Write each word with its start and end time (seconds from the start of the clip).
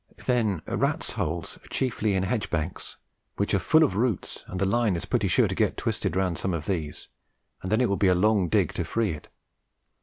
Then 0.25 0.63
rats' 0.65 1.11
holes 1.11 1.59
are 1.63 1.67
chiefly 1.67 2.15
in 2.15 2.23
hedge 2.23 2.49
banks, 2.49 2.97
which 3.35 3.53
are 3.53 3.59
full 3.59 3.83
of 3.83 3.95
roots, 3.95 4.43
and 4.47 4.59
the 4.59 4.65
line 4.65 4.95
is 4.95 5.05
pretty 5.05 5.27
sure 5.27 5.47
to 5.47 5.53
get 5.53 5.77
twisted 5.77 6.15
round 6.15 6.39
some 6.39 6.55
of 6.55 6.65
these, 6.65 7.07
and 7.61 7.71
then 7.71 7.81
it 7.81 7.87
will 7.87 7.97
be 7.97 8.07
a 8.07 8.15
long 8.15 8.49
dig 8.49 8.73
to 8.73 8.83
free 8.83 9.11
it. 9.11 9.27